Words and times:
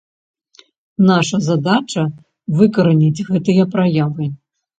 Наша 1.09 1.39
задача 1.49 2.01
выкараніць 2.61 3.25
гэтыя 3.29 3.63
праявы. 3.79 4.31